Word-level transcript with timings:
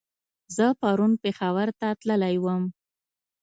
زه 0.55 0.65
پرون 0.79 1.11
پېښور 1.23 1.69
ته 1.79 1.87
تللی 1.99 2.35
ووم 2.39 2.63